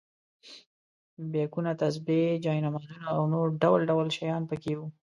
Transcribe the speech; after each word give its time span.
بیکونه، 1.31 1.71
تسبیح، 1.81 2.25
جاینمازونه 2.45 2.97
او 3.15 3.21
نور 3.33 3.47
ډول 3.61 3.81
ډول 3.89 4.07
شیان 4.17 4.43
په 4.49 4.55
کې 4.61 4.71
وو. 4.77 4.87